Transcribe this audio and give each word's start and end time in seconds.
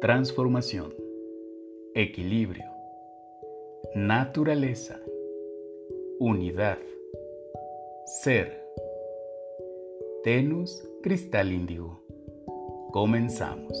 Transformación. 0.00 0.94
Equilibrio. 1.92 2.70
Naturaleza. 3.96 5.00
Unidad. 6.20 6.78
Ser. 8.06 8.64
Tenus 10.22 10.88
Cristal 11.02 11.50
Índigo. 11.50 12.00
Comenzamos. 12.92 13.76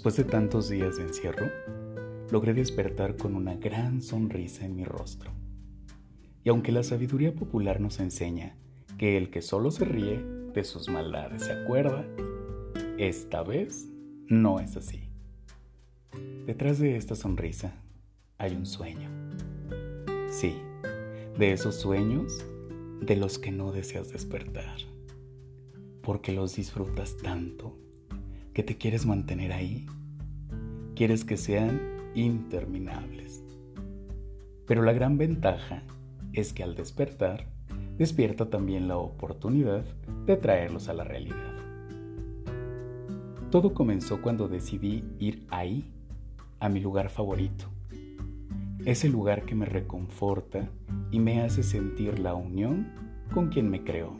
Después 0.00 0.16
de 0.16 0.24
tantos 0.24 0.70
días 0.70 0.96
de 0.96 1.02
encierro, 1.02 1.50
logré 2.30 2.54
despertar 2.54 3.18
con 3.18 3.34
una 3.34 3.56
gran 3.56 4.00
sonrisa 4.00 4.64
en 4.64 4.74
mi 4.74 4.82
rostro. 4.82 5.30
Y 6.42 6.48
aunque 6.48 6.72
la 6.72 6.82
sabiduría 6.82 7.34
popular 7.34 7.82
nos 7.82 8.00
enseña 8.00 8.56
que 8.96 9.18
el 9.18 9.28
que 9.28 9.42
solo 9.42 9.70
se 9.70 9.84
ríe 9.84 10.24
de 10.54 10.64
sus 10.64 10.88
maldades 10.88 11.42
se 11.42 11.52
acuerda, 11.52 12.06
esta 12.96 13.42
vez 13.42 13.90
no 14.26 14.58
es 14.58 14.74
así. 14.78 15.10
Detrás 16.46 16.78
de 16.78 16.96
esta 16.96 17.14
sonrisa 17.14 17.74
hay 18.38 18.56
un 18.56 18.64
sueño. 18.64 19.10
Sí, 20.30 20.54
de 21.38 21.52
esos 21.52 21.74
sueños 21.74 22.42
de 23.02 23.16
los 23.16 23.38
que 23.38 23.52
no 23.52 23.70
deseas 23.70 24.10
despertar, 24.10 24.78
porque 26.00 26.32
los 26.32 26.56
disfrutas 26.56 27.18
tanto 27.18 27.76
que 28.52 28.62
te 28.62 28.76
quieres 28.76 29.06
mantener 29.06 29.52
ahí. 29.52 29.86
Quieres 30.96 31.24
que 31.24 31.36
sean 31.36 31.80
interminables. 32.14 33.44
Pero 34.66 34.82
la 34.82 34.92
gran 34.92 35.18
ventaja 35.18 35.82
es 36.32 36.52
que 36.52 36.62
al 36.62 36.74
despertar, 36.74 37.46
despierta 37.98 38.50
también 38.50 38.88
la 38.88 38.96
oportunidad 38.96 39.84
de 40.26 40.36
traerlos 40.36 40.88
a 40.88 40.94
la 40.94 41.04
realidad. 41.04 41.56
Todo 43.50 43.74
comenzó 43.74 44.22
cuando 44.22 44.48
decidí 44.48 45.04
ir 45.18 45.46
ahí, 45.50 45.90
a 46.60 46.68
mi 46.68 46.80
lugar 46.80 47.08
favorito. 47.08 47.66
Ese 48.84 49.08
lugar 49.08 49.44
que 49.44 49.54
me 49.54 49.66
reconforta 49.66 50.68
y 51.10 51.18
me 51.18 51.40
hace 51.40 51.62
sentir 51.62 52.18
la 52.18 52.34
unión 52.34 52.92
con 53.32 53.48
quien 53.48 53.70
me 53.70 53.82
creó. 53.82 54.16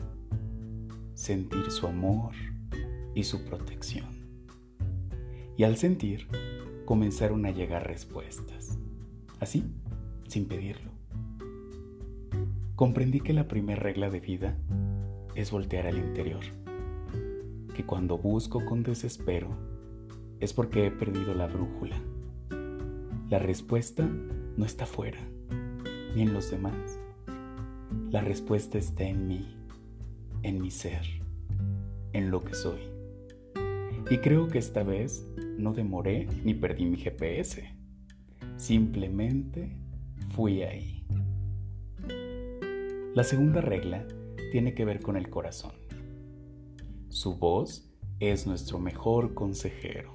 Sentir 1.13 1.69
su 1.69 1.87
amor 1.87 2.31
y 3.13 3.23
su 3.23 3.45
protección 3.45 4.10
y 5.61 5.63
al 5.63 5.77
sentir 5.77 6.25
comenzaron 6.85 7.45
a 7.45 7.51
llegar 7.51 7.85
respuestas, 7.85 8.79
así, 9.39 9.63
sin 10.27 10.47
pedirlo. 10.47 10.89
Comprendí 12.75 13.19
que 13.19 13.33
la 13.33 13.47
primera 13.47 13.79
regla 13.79 14.09
de 14.09 14.19
vida 14.19 14.57
es 15.35 15.51
voltear 15.51 15.85
al 15.85 15.99
interior, 15.99 16.41
que 17.75 17.85
cuando 17.85 18.17
busco 18.17 18.65
con 18.65 18.81
desespero 18.81 19.49
es 20.39 20.51
porque 20.51 20.87
he 20.87 20.89
perdido 20.89 21.35
la 21.35 21.45
brújula. 21.45 22.01
La 23.29 23.37
respuesta 23.37 24.09
no 24.57 24.65
está 24.65 24.87
fuera, 24.87 25.19
ni 26.15 26.23
en 26.23 26.33
los 26.33 26.49
demás. 26.49 26.99
La 28.09 28.21
respuesta 28.21 28.79
está 28.79 29.03
en 29.03 29.27
mí, 29.27 29.55
en 30.41 30.59
mi 30.59 30.71
ser, 30.71 31.05
en 32.13 32.31
lo 32.31 32.43
que 32.43 32.55
soy. 32.55 32.79
Y 34.09 34.17
creo 34.17 34.47
que 34.47 34.57
esta 34.57 34.81
vez 34.81 35.23
no 35.61 35.73
demoré 35.73 36.27
ni 36.43 36.53
perdí 36.53 36.85
mi 36.85 36.97
GPS. 36.97 37.63
Simplemente 38.57 39.77
fui 40.29 40.63
ahí. 40.63 41.05
La 43.13 43.23
segunda 43.23 43.61
regla 43.61 44.05
tiene 44.51 44.73
que 44.73 44.85
ver 44.85 45.01
con 45.01 45.17
el 45.17 45.29
corazón. 45.29 45.73
Su 47.09 47.37
voz 47.37 47.89
es 48.19 48.47
nuestro 48.47 48.79
mejor 48.79 49.33
consejero. 49.33 50.11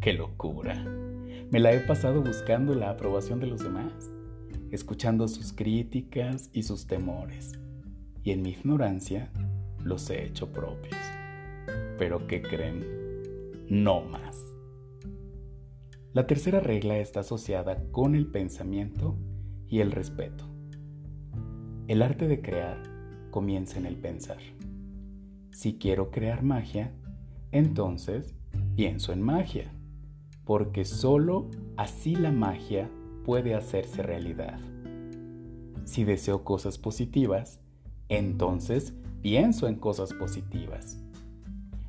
¡Qué 0.00 0.12
locura! 0.12 0.74
Me 1.50 1.60
la 1.60 1.72
he 1.72 1.80
pasado 1.80 2.22
buscando 2.22 2.74
la 2.74 2.90
aprobación 2.90 3.40
de 3.40 3.46
los 3.46 3.62
demás, 3.62 3.92
escuchando 4.70 5.28
sus 5.28 5.52
críticas 5.52 6.50
y 6.52 6.62
sus 6.62 6.86
temores, 6.86 7.52
y 8.22 8.32
en 8.32 8.42
mi 8.42 8.50
ignorancia 8.50 9.30
los 9.82 10.08
he 10.10 10.24
hecho 10.24 10.52
propios. 10.52 10.96
Pero 11.98 12.26
¿qué 12.26 12.42
creen? 12.42 13.04
no 13.68 14.02
más. 14.02 14.53
La 16.14 16.28
tercera 16.28 16.60
regla 16.60 16.98
está 16.98 17.20
asociada 17.20 17.90
con 17.90 18.14
el 18.14 18.28
pensamiento 18.28 19.16
y 19.66 19.80
el 19.80 19.90
respeto. 19.90 20.44
El 21.88 22.02
arte 22.02 22.28
de 22.28 22.40
crear 22.40 22.80
comienza 23.32 23.80
en 23.80 23.86
el 23.86 23.96
pensar. 23.96 24.38
Si 25.50 25.76
quiero 25.76 26.12
crear 26.12 26.44
magia, 26.44 26.94
entonces 27.50 28.36
pienso 28.76 29.12
en 29.12 29.22
magia, 29.22 29.74
porque 30.44 30.84
solo 30.84 31.50
así 31.76 32.14
la 32.14 32.30
magia 32.30 32.88
puede 33.24 33.56
hacerse 33.56 34.00
realidad. 34.04 34.60
Si 35.84 36.04
deseo 36.04 36.44
cosas 36.44 36.78
positivas, 36.78 37.58
entonces 38.08 38.94
pienso 39.20 39.66
en 39.66 39.74
cosas 39.74 40.12
positivas 40.12 41.04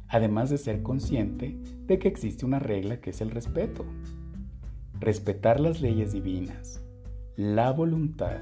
además 0.08 0.50
de 0.50 0.58
ser 0.58 0.82
consciente 0.82 1.58
de 1.88 2.00
que 2.00 2.08
existe 2.08 2.46
una 2.46 2.60
regla 2.60 3.00
que 3.00 3.12
es 3.12 3.22
el 3.22 3.32
respeto. 3.32 3.86
Respetar 5.00 5.60
las 5.60 5.82
leyes 5.82 6.14
divinas, 6.14 6.82
la 7.36 7.72
voluntad 7.72 8.40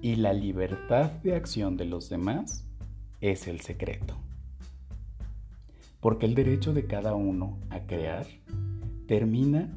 y 0.00 0.16
la 0.16 0.32
libertad 0.32 1.10
de 1.22 1.36
acción 1.36 1.76
de 1.76 1.84
los 1.84 2.08
demás 2.08 2.66
es 3.20 3.46
el 3.46 3.60
secreto. 3.60 4.16
Porque 6.00 6.26
el 6.26 6.34
derecho 6.34 6.72
de 6.72 6.86
cada 6.86 7.14
uno 7.14 7.58
a 7.70 7.80
crear 7.80 8.26
termina 9.06 9.72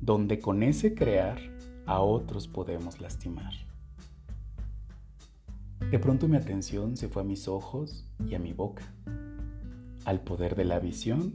donde 0.00 0.38
con 0.40 0.62
ese 0.62 0.94
crear 0.94 1.38
a 1.86 2.00
otros 2.00 2.48
podemos 2.48 3.00
lastimar. 3.00 3.52
De 5.90 5.98
pronto 5.98 6.28
mi 6.28 6.36
atención 6.36 6.96
se 6.96 7.08
fue 7.08 7.22
a 7.22 7.24
mis 7.24 7.48
ojos 7.48 8.06
y 8.28 8.34
a 8.34 8.38
mi 8.38 8.52
boca 8.52 8.84
al 10.04 10.20
poder 10.20 10.54
de 10.56 10.64
la 10.64 10.78
visión 10.78 11.34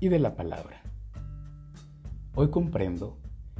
y 0.00 0.08
de 0.08 0.18
la 0.18 0.36
palabra. 0.36 0.82
Hoy 2.34 2.50
comprendo 2.50 3.16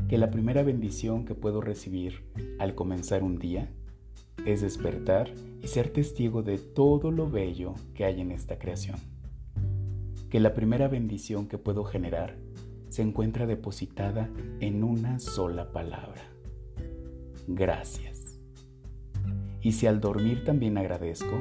que 0.09 0.19
la 0.19 0.31
primera 0.31 0.63
bendición 0.63 1.25
que 1.25 1.35
puedo 1.35 1.61
recibir 1.61 2.25
al 2.59 2.75
comenzar 2.75 3.23
un 3.23 3.39
día 3.39 3.71
es 4.45 4.61
despertar 4.61 5.33
y 5.63 5.69
ser 5.69 5.91
testigo 5.91 6.43
de 6.43 6.59
todo 6.59 7.11
lo 7.11 7.31
bello 7.31 7.75
que 7.95 8.05
hay 8.05 8.21
en 8.21 8.31
esta 8.31 8.59
creación. 8.59 8.99
Que 10.31 10.41
la 10.41 10.55
primera 10.55 10.89
bendición 10.89 11.49
que 11.49 11.59
puedo 11.59 11.85
generar 11.85 12.37
se 12.89 13.03
encuentra 13.03 13.47
depositada 13.47 14.31
en 14.61 14.85
una 14.85 15.19
sola 15.19 15.73
palabra. 15.73 16.23
Gracias. 17.49 18.39
Y 19.63 19.73
si 19.73 19.87
al 19.87 20.01
dormir 20.01 20.45
también 20.45 20.79
agradezco, 20.79 21.41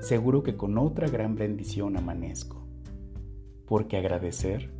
seguro 0.00 0.42
que 0.42 0.56
con 0.56 0.78
otra 0.78 1.08
gran 1.08 1.34
bendición 1.34 1.96
amanezco, 1.96 2.67
porque 3.68 3.98
agradecer 3.98 4.70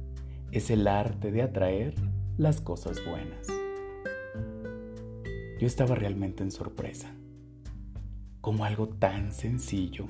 es 0.51 0.71
el 0.71 0.89
arte 0.89 1.31
de 1.31 1.43
atraer 1.43 1.95
las 2.39 2.61
cosas 2.61 3.05
buenas. 3.05 3.47
Yo 5.61 5.67
estaba 5.67 5.95
realmente 5.95 6.43
en 6.43 6.51
sorpresa, 6.51 7.13
como 8.41 8.65
algo 8.65 8.89
tan 8.89 9.33
sencillo, 9.33 10.07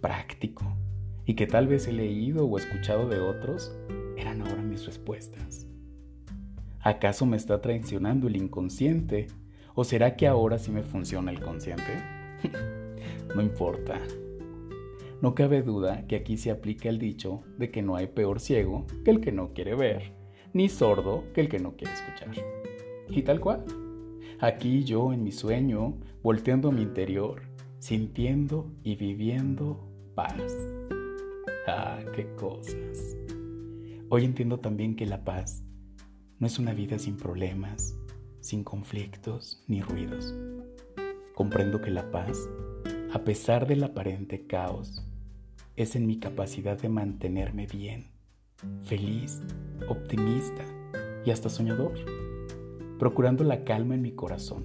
práctico, 0.00 0.64
y 1.24 1.34
que 1.34 1.46
tal 1.46 1.66
vez 1.66 1.88
he 1.88 1.92
leído 1.92 2.46
o 2.46 2.58
escuchado 2.58 3.08
de 3.08 3.20
otros, 3.20 3.74
eran 4.16 4.42
ahora 4.42 4.62
mis 4.62 4.86
respuestas. 4.86 5.66
¿Acaso 6.80 7.26
me 7.26 7.36
está 7.36 7.60
traicionando 7.60 8.28
el 8.28 8.36
inconsciente? 8.36 9.26
¿O 9.74 9.84
será 9.84 10.16
que 10.16 10.26
ahora 10.26 10.58
sí 10.58 10.70
me 10.70 10.82
funciona 10.82 11.30
el 11.30 11.40
consciente? 11.40 12.02
no 13.34 13.42
importa. 13.42 13.98
No 15.22 15.34
cabe 15.34 15.62
duda 15.62 16.06
que 16.06 16.16
aquí 16.16 16.38
se 16.38 16.50
aplica 16.50 16.88
el 16.88 16.98
dicho 16.98 17.42
de 17.58 17.70
que 17.70 17.82
no 17.82 17.96
hay 17.96 18.06
peor 18.06 18.40
ciego 18.40 18.86
que 19.04 19.10
el 19.10 19.20
que 19.20 19.32
no 19.32 19.52
quiere 19.52 19.74
ver, 19.74 20.14
ni 20.54 20.70
sordo 20.70 21.24
que 21.34 21.42
el 21.42 21.50
que 21.50 21.58
no 21.58 21.76
quiere 21.76 21.92
escuchar. 21.92 22.30
Y 23.08 23.22
tal 23.22 23.38
cual. 23.38 23.64
Aquí 24.40 24.82
yo 24.84 25.12
en 25.12 25.22
mi 25.22 25.32
sueño, 25.32 25.98
volteando 26.22 26.72
mi 26.72 26.80
interior, 26.80 27.42
sintiendo 27.80 28.72
y 28.82 28.96
viviendo 28.96 29.86
paz. 30.14 30.56
Ah, 31.66 32.00
qué 32.14 32.26
cosas. 32.36 33.16
Hoy 34.08 34.24
entiendo 34.24 34.58
también 34.58 34.96
que 34.96 35.04
la 35.04 35.22
paz 35.22 35.62
no 36.38 36.46
es 36.46 36.58
una 36.58 36.72
vida 36.72 36.98
sin 36.98 37.18
problemas, 37.18 37.94
sin 38.40 38.64
conflictos 38.64 39.62
ni 39.68 39.82
ruidos. 39.82 40.34
Comprendo 41.34 41.82
que 41.82 41.90
la 41.90 42.10
paz 42.10 42.48
a 43.12 43.24
pesar 43.24 43.66
del 43.66 43.82
aparente 43.82 44.46
caos, 44.46 45.02
es 45.82 45.96
en 45.96 46.06
mi 46.06 46.18
capacidad 46.18 46.78
de 46.78 46.90
mantenerme 46.90 47.66
bien, 47.66 48.10
feliz, 48.82 49.40
optimista, 49.88 50.62
y 51.24 51.30
hasta 51.30 51.48
soñador, 51.48 51.94
procurando 52.98 53.44
la 53.44 53.64
calma 53.64 53.94
en 53.94 54.02
mi 54.02 54.12
corazón, 54.12 54.64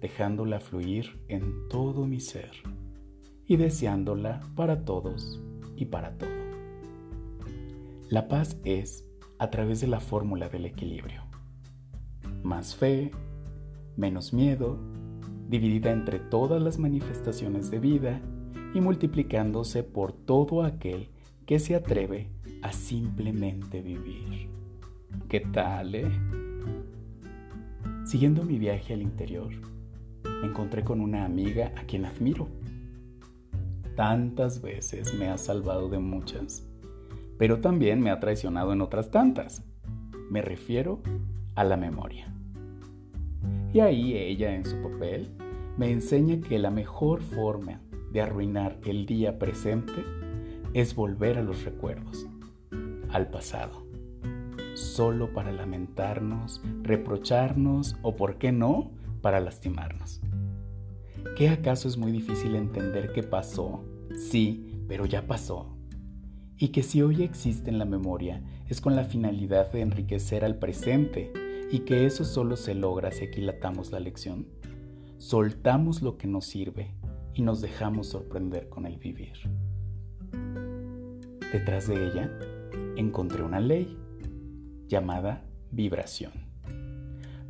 dejándola 0.00 0.60
fluir 0.60 1.20
en 1.28 1.68
todo 1.68 2.06
mi 2.06 2.20
ser 2.20 2.52
y 3.46 3.56
deseándola 3.56 4.40
para 4.56 4.86
todos 4.86 5.42
y 5.76 5.84
para 5.86 6.16
todo. 6.16 6.30
La 8.08 8.26
paz 8.26 8.58
es 8.64 9.06
a 9.38 9.50
través 9.50 9.82
de 9.82 9.88
la 9.88 10.00
fórmula 10.00 10.48
del 10.48 10.64
equilibrio. 10.64 11.24
Más 12.42 12.74
fe, 12.74 13.10
menos 13.94 14.32
miedo, 14.32 14.78
dividida 15.50 15.90
entre 15.90 16.18
todas 16.18 16.62
las 16.62 16.78
manifestaciones 16.78 17.70
de 17.70 17.78
vida 17.78 18.22
y 18.74 18.80
multiplicándose 18.80 19.84
por 19.84 20.12
todo 20.12 20.64
aquel 20.64 21.08
que 21.46 21.58
se 21.58 21.76
atreve 21.76 22.28
a 22.62 22.72
simplemente 22.72 23.80
vivir. 23.80 24.48
¿Qué 25.28 25.40
tal, 25.40 25.94
eh? 25.94 26.10
Siguiendo 28.04 28.42
mi 28.42 28.58
viaje 28.58 28.94
al 28.94 29.02
interior, 29.02 29.52
encontré 30.42 30.82
con 30.82 31.00
una 31.00 31.24
amiga 31.24 31.72
a 31.76 31.84
quien 31.84 32.04
admiro. 32.04 32.48
Tantas 33.94 34.60
veces 34.60 35.14
me 35.14 35.28
ha 35.28 35.38
salvado 35.38 35.88
de 35.88 36.00
muchas, 36.00 36.66
pero 37.38 37.60
también 37.60 38.00
me 38.00 38.10
ha 38.10 38.18
traicionado 38.18 38.72
en 38.72 38.80
otras 38.80 39.10
tantas. 39.10 39.62
Me 40.30 40.42
refiero 40.42 41.00
a 41.54 41.62
la 41.62 41.76
memoria. 41.76 42.34
Y 43.72 43.80
ahí 43.80 44.16
ella 44.16 44.54
en 44.54 44.64
su 44.64 44.80
papel 44.82 45.30
me 45.76 45.90
enseña 45.90 46.40
que 46.40 46.58
la 46.58 46.70
mejor 46.70 47.22
forma 47.22 47.80
de 48.14 48.22
arruinar 48.22 48.78
el 48.86 49.06
día 49.06 49.40
presente 49.40 49.92
es 50.72 50.94
volver 50.94 51.36
a 51.36 51.42
los 51.42 51.64
recuerdos, 51.64 52.26
al 53.10 53.28
pasado, 53.28 53.84
solo 54.74 55.34
para 55.34 55.50
lamentarnos, 55.52 56.62
reprocharnos 56.82 57.96
o, 58.02 58.14
por 58.14 58.38
qué 58.38 58.52
no, 58.52 58.92
para 59.20 59.40
lastimarnos. 59.40 60.22
¿Qué 61.36 61.48
acaso 61.48 61.88
es 61.88 61.96
muy 61.96 62.12
difícil 62.12 62.54
entender 62.54 63.12
qué 63.12 63.24
pasó? 63.24 63.84
Sí, 64.16 64.84
pero 64.86 65.06
ya 65.06 65.26
pasó. 65.26 65.76
Y 66.56 66.68
que 66.68 66.84
si 66.84 67.02
hoy 67.02 67.24
existe 67.24 67.68
en 67.68 67.78
la 67.78 67.84
memoria 67.84 68.44
es 68.68 68.80
con 68.80 68.94
la 68.94 69.04
finalidad 69.04 69.72
de 69.72 69.80
enriquecer 69.80 70.44
al 70.44 70.60
presente 70.60 71.32
y 71.72 71.80
que 71.80 72.06
eso 72.06 72.24
solo 72.24 72.56
se 72.56 72.74
logra 72.74 73.10
si 73.10 73.24
aquilatamos 73.24 73.90
la 73.90 73.98
lección. 73.98 74.46
Soltamos 75.16 76.00
lo 76.00 76.16
que 76.16 76.28
nos 76.28 76.46
sirve 76.46 76.94
y 77.34 77.42
nos 77.42 77.60
dejamos 77.60 78.08
sorprender 78.08 78.68
con 78.68 78.86
el 78.86 78.98
vivir. 78.98 79.34
Detrás 81.52 81.88
de 81.88 82.06
ella 82.06 82.30
encontré 82.96 83.42
una 83.42 83.60
ley 83.60 83.98
llamada 84.88 85.44
vibración, 85.70 86.32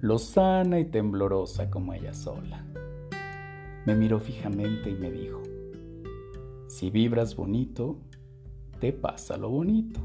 lozana 0.00 0.78
y 0.78 0.86
temblorosa 0.86 1.70
como 1.70 1.92
ella 1.92 2.14
sola. 2.14 2.64
Me 3.86 3.94
miró 3.94 4.18
fijamente 4.18 4.90
y 4.90 4.94
me 4.94 5.10
dijo, 5.10 5.42
si 6.68 6.90
vibras 6.90 7.36
bonito, 7.36 7.98
te 8.80 8.92
pasa 8.92 9.36
lo 9.36 9.50
bonito. 9.50 10.00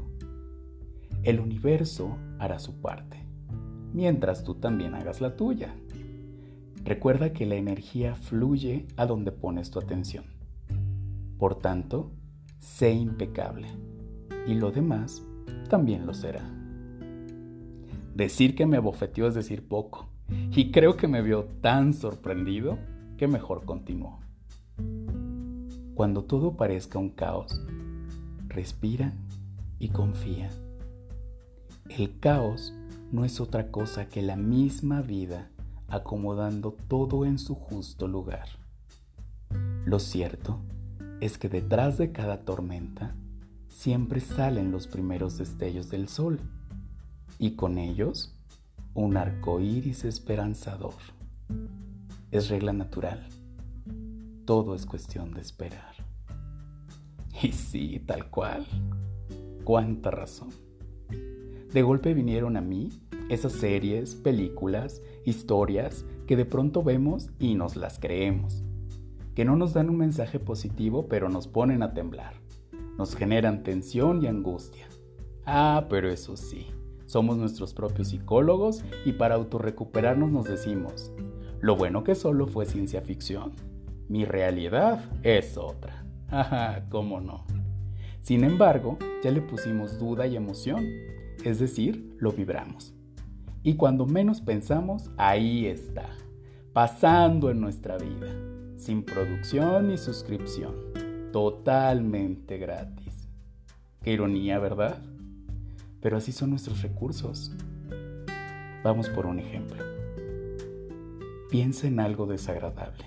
El 1.22 1.40
universo 1.40 2.16
hará 2.38 2.58
su 2.58 2.80
parte, 2.80 3.26
mientras 3.92 4.44
tú 4.44 4.54
también 4.54 4.94
hagas 4.94 5.20
la 5.20 5.36
tuya. 5.36 5.74
Recuerda 6.84 7.32
que 7.32 7.46
la 7.46 7.56
energía 7.56 8.14
fluye 8.14 8.86
a 8.96 9.06
donde 9.06 9.32
pones 9.32 9.70
tu 9.70 9.78
atención. 9.78 10.24
Por 11.38 11.56
tanto, 11.56 12.12
sé 12.58 12.92
impecable 12.92 13.68
y 14.46 14.54
lo 14.54 14.70
demás 14.70 15.22
también 15.68 16.06
lo 16.06 16.14
será. 16.14 16.42
Decir 18.14 18.54
que 18.54 18.66
me 18.66 18.78
bofeteó 18.78 19.26
es 19.26 19.34
decir 19.34 19.66
poco, 19.66 20.08
y 20.52 20.70
creo 20.70 20.96
que 20.96 21.08
me 21.08 21.22
vio 21.22 21.44
tan 21.60 21.94
sorprendido 21.94 22.78
que 23.16 23.28
mejor 23.28 23.64
continuó. 23.64 24.18
Cuando 25.94 26.24
todo 26.24 26.56
parezca 26.56 26.98
un 26.98 27.10
caos, 27.10 27.60
respira 28.48 29.12
y 29.78 29.88
confía. 29.88 30.50
El 31.88 32.18
caos 32.18 32.74
no 33.12 33.24
es 33.24 33.40
otra 33.40 33.70
cosa 33.70 34.08
que 34.08 34.22
la 34.22 34.36
misma 34.36 35.02
vida 35.02 35.49
acomodando 35.90 36.76
todo 36.88 37.24
en 37.24 37.38
su 37.38 37.54
justo 37.54 38.08
lugar. 38.08 38.48
Lo 39.84 39.98
cierto 39.98 40.60
es 41.20 41.36
que 41.36 41.48
detrás 41.48 41.98
de 41.98 42.12
cada 42.12 42.44
tormenta 42.44 43.14
siempre 43.68 44.20
salen 44.20 44.70
los 44.70 44.86
primeros 44.86 45.38
destellos 45.38 45.90
del 45.90 46.08
sol 46.08 46.40
y 47.38 47.52
con 47.52 47.78
ellos 47.78 48.34
un 48.94 49.16
arco 49.16 49.60
iris 49.60 50.04
esperanzador. 50.04 50.94
Es 52.30 52.48
regla 52.48 52.72
natural. 52.72 53.26
Todo 54.44 54.74
es 54.74 54.86
cuestión 54.86 55.32
de 55.32 55.40
esperar. 55.40 55.94
Y 57.42 57.52
sí, 57.52 58.02
tal 58.06 58.28
cual. 58.30 58.66
Cuánta 59.64 60.10
razón. 60.10 60.50
De 61.72 61.82
golpe 61.82 62.12
vinieron 62.14 62.56
a 62.56 62.60
mí 62.60 62.90
esas 63.30 63.52
series, 63.52 64.16
películas, 64.16 65.02
historias 65.24 66.04
que 66.26 66.36
de 66.36 66.44
pronto 66.44 66.82
vemos 66.82 67.30
y 67.38 67.54
nos 67.54 67.76
las 67.76 68.00
creemos, 68.00 68.64
que 69.36 69.44
no 69.44 69.54
nos 69.54 69.72
dan 69.72 69.88
un 69.88 69.96
mensaje 69.96 70.40
positivo 70.40 71.06
pero 71.08 71.28
nos 71.28 71.46
ponen 71.46 71.84
a 71.84 71.94
temblar, 71.94 72.34
nos 72.98 73.14
generan 73.14 73.62
tensión 73.62 74.22
y 74.22 74.26
angustia. 74.26 74.88
Ah, 75.46 75.86
pero 75.88 76.10
eso 76.10 76.36
sí, 76.36 76.66
somos 77.06 77.36
nuestros 77.36 77.72
propios 77.72 78.08
psicólogos 78.08 78.84
y 79.04 79.12
para 79.12 79.36
autorrecuperarnos 79.36 80.32
nos 80.32 80.46
decimos, 80.46 81.12
lo 81.60 81.76
bueno 81.76 82.02
que 82.02 82.16
solo 82.16 82.48
fue 82.48 82.66
ciencia 82.66 83.00
ficción, 83.00 83.52
mi 84.08 84.24
realidad 84.24 85.08
es 85.22 85.56
otra. 85.56 86.04
Ajá, 86.28 86.84
cómo 86.88 87.20
no. 87.20 87.46
Sin 88.22 88.42
embargo, 88.42 88.98
ya 89.22 89.30
le 89.30 89.40
pusimos 89.40 90.00
duda 90.00 90.26
y 90.26 90.34
emoción, 90.34 90.84
es 91.44 91.60
decir, 91.60 92.16
lo 92.18 92.32
vibramos. 92.32 92.92
Y 93.62 93.74
cuando 93.74 94.06
menos 94.06 94.40
pensamos, 94.40 95.10
ahí 95.18 95.66
está, 95.66 96.08
pasando 96.72 97.50
en 97.50 97.60
nuestra 97.60 97.98
vida, 97.98 98.28
sin 98.76 99.02
producción 99.02 99.88
ni 99.88 99.98
suscripción, 99.98 100.74
totalmente 101.32 102.56
gratis. 102.56 103.28
Qué 104.02 104.12
ironía, 104.12 104.58
¿verdad? 104.58 105.02
Pero 106.00 106.16
así 106.16 106.32
son 106.32 106.50
nuestros 106.50 106.80
recursos. 106.80 107.52
Vamos 108.82 109.10
por 109.10 109.26
un 109.26 109.38
ejemplo. 109.38 109.84
Piensa 111.50 111.86
en 111.86 112.00
algo 112.00 112.26
desagradable, 112.26 113.04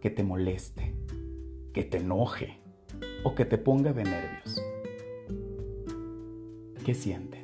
que 0.00 0.10
te 0.10 0.24
moleste, 0.24 0.94
que 1.72 1.84
te 1.84 1.98
enoje 1.98 2.58
o 3.22 3.36
que 3.36 3.44
te 3.44 3.58
ponga 3.58 3.92
de 3.92 4.02
nervios. 4.02 4.60
¿Qué 6.84 6.94
sientes? 6.94 7.39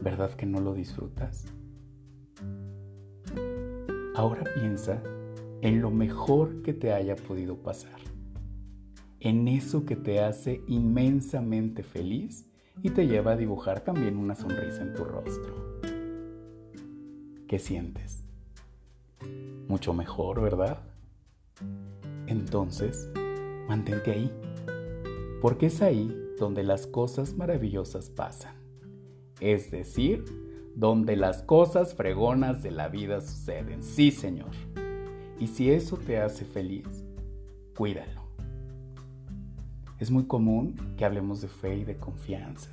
¿Verdad 0.00 0.30
que 0.34 0.46
no 0.46 0.60
lo 0.60 0.74
disfrutas? 0.74 1.46
Ahora 4.14 4.44
piensa 4.54 5.02
en 5.60 5.80
lo 5.80 5.90
mejor 5.90 6.62
que 6.62 6.72
te 6.72 6.92
haya 6.92 7.16
podido 7.16 7.56
pasar, 7.56 8.00
en 9.18 9.48
eso 9.48 9.84
que 9.84 9.96
te 9.96 10.20
hace 10.20 10.62
inmensamente 10.68 11.82
feliz 11.82 12.46
y 12.80 12.90
te 12.90 13.08
lleva 13.08 13.32
a 13.32 13.36
dibujar 13.36 13.80
también 13.80 14.16
una 14.16 14.36
sonrisa 14.36 14.82
en 14.82 14.94
tu 14.94 15.04
rostro. 15.04 15.80
¿Qué 17.48 17.58
sientes? 17.58 18.24
Mucho 19.66 19.94
mejor, 19.94 20.40
¿verdad? 20.40 20.78
Entonces, 22.28 23.10
mantente 23.66 24.12
ahí, 24.12 24.32
porque 25.42 25.66
es 25.66 25.82
ahí 25.82 26.14
donde 26.38 26.62
las 26.62 26.86
cosas 26.86 27.34
maravillosas 27.34 28.10
pasan 28.10 28.67
es 29.40 29.70
decir, 29.70 30.24
donde 30.74 31.16
las 31.16 31.42
cosas 31.42 31.94
fregonas 31.94 32.62
de 32.62 32.70
la 32.70 32.88
vida 32.88 33.20
suceden. 33.20 33.82
Sí, 33.82 34.10
Señor. 34.10 34.50
Y 35.38 35.48
si 35.48 35.70
eso 35.70 35.96
te 35.96 36.20
hace 36.20 36.44
feliz, 36.44 37.04
cuídalo. 37.76 38.22
Es 39.98 40.10
muy 40.10 40.24
común 40.24 40.76
que 40.96 41.04
hablemos 41.04 41.40
de 41.40 41.48
fe 41.48 41.78
y 41.78 41.84
de 41.84 41.96
confianza. 41.96 42.70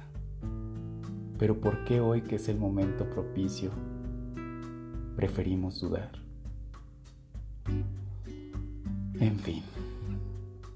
Pero 1.38 1.60
¿por 1.60 1.84
qué 1.86 2.00
hoy 2.00 2.22
que 2.22 2.36
es 2.36 2.48
el 2.48 2.58
momento 2.58 3.10
propicio 3.10 3.72
preferimos 5.16 5.82
dudar? 5.82 6.12
En 9.20 9.40
fin, 9.40 9.64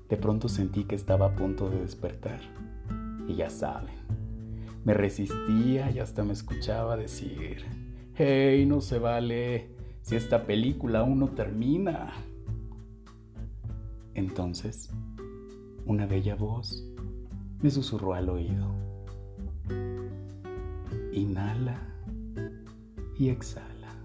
de 0.10 0.18
pronto 0.18 0.50
sentí 0.50 0.86
que 0.86 0.96
estaba 0.96 1.28
a 1.28 1.36
punto 1.36 1.70
de 1.70 1.82
despertar. 1.82 2.40
Y 3.28 3.36
ya 3.36 3.50
saben, 3.50 3.94
me 4.84 4.94
resistía 4.94 5.92
y 5.92 6.00
hasta 6.00 6.24
me 6.24 6.34
escuchaba 6.34 6.98
decir, 6.98 7.66
hey, 8.16 8.66
no 8.66 8.82
se 8.82 9.00
vale, 9.00 9.70
si 10.02 10.16
esta 10.16 10.46
película 10.46 11.00
aún 11.00 11.20
no 11.20 11.30
termina. 11.30 12.14
Entonces, 14.16 14.90
una 15.86 16.06
bella 16.06 16.36
voz 16.36 16.86
me 17.62 17.70
susurró 17.70 18.14
al 18.14 18.30
oído. 18.30 18.74
Inhala 21.12 21.80
y 23.18 23.30
exhala. 23.30 23.96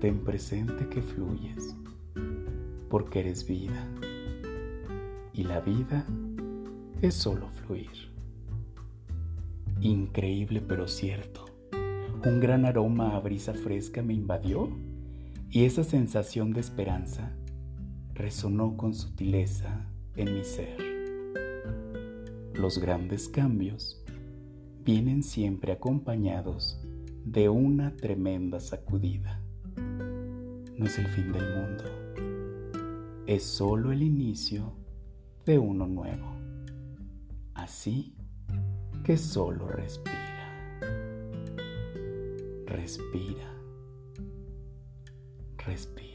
Ten 0.00 0.22
presente 0.24 0.88
que 0.88 1.02
fluyes, 1.02 1.76
porque 2.88 3.20
eres 3.20 3.46
vida. 3.46 3.84
Y 5.32 5.44
la 5.44 5.60
vida 5.60 6.06
es 7.02 7.14
solo 7.14 7.48
fluir. 7.48 8.07
Increíble 9.80 10.60
pero 10.60 10.88
cierto. 10.88 11.44
Un 12.26 12.40
gran 12.40 12.64
aroma 12.64 13.16
a 13.16 13.20
brisa 13.20 13.54
fresca 13.54 14.02
me 14.02 14.12
invadió 14.12 14.68
y 15.50 15.64
esa 15.64 15.84
sensación 15.84 16.52
de 16.52 16.60
esperanza 16.60 17.32
resonó 18.12 18.76
con 18.76 18.92
sutileza 18.92 19.86
en 20.16 20.34
mi 20.34 20.42
ser. 20.42 20.76
Los 22.54 22.78
grandes 22.78 23.28
cambios 23.28 24.02
vienen 24.84 25.22
siempre 25.22 25.70
acompañados 25.70 26.80
de 27.24 27.48
una 27.48 27.94
tremenda 27.94 28.58
sacudida. 28.58 29.40
No 29.76 30.86
es 30.86 30.98
el 30.98 31.06
fin 31.06 31.30
del 31.32 31.44
mundo, 31.56 31.84
es 33.26 33.44
solo 33.44 33.92
el 33.92 34.02
inicio 34.02 34.72
de 35.46 35.58
uno 35.58 35.86
nuevo. 35.86 36.34
Así 37.54 38.17
que 39.08 39.16
solo 39.16 39.66
respira, 39.68 40.12
respira, 42.66 43.50
respira. 45.56 46.07